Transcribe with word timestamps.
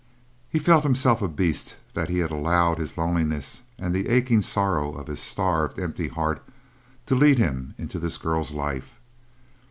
He 0.49 0.57
felt 0.57 0.81
himself 0.83 1.21
a 1.21 1.27
beast 1.27 1.75
that 1.93 2.09
he 2.09 2.17
had 2.17 2.31
allowed 2.31 2.79
his 2.79 2.97
loneliness 2.97 3.61
and 3.77 3.93
the 3.93 4.09
aching 4.09 4.41
sorrow 4.41 4.95
of 4.95 5.05
his 5.05 5.19
starved, 5.19 5.77
empty 5.79 6.07
heart 6.07 6.43
to 7.05 7.13
lead 7.13 7.37
him 7.37 7.75
into 7.77 7.99
this 7.99 8.17
girl's 8.17 8.51
life. 8.51 8.99